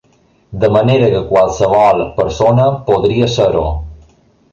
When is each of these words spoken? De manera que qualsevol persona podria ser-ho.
De 0.61 0.69
manera 0.75 1.09
que 1.15 1.19
qualsevol 1.33 2.01
persona 2.21 2.65
podria 2.89 3.29
ser-ho. 3.35 3.67